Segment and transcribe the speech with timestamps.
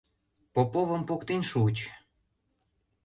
[0.53, 1.77] Поповым поктен шуыч.